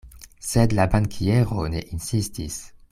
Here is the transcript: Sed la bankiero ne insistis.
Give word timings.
Sed 0.51 0.73
la 0.79 0.87
bankiero 0.95 1.67
ne 1.77 1.85
insistis. 1.97 2.59